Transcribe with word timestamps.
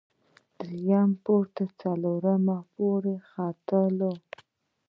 درییم 0.61 1.09
پوړ 1.23 1.43
ته 1.55 1.63
څلور 1.81 2.23
واړه 2.79 3.15
ختلو. 3.31 4.11